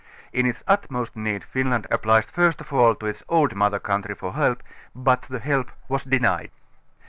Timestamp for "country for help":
3.77-4.63